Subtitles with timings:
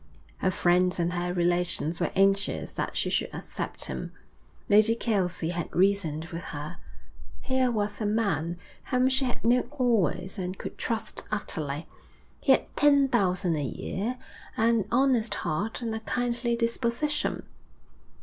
[0.37, 4.13] Her friends and her relations were anxious that she should accept him.
[4.67, 6.79] Lady Kelsey had reasoned with her.
[7.43, 11.87] Here was a man whom she had known always and could trust utterly;
[12.39, 14.17] he had ten thousand a year,
[14.57, 17.43] an honest heart, and a kindly disposition.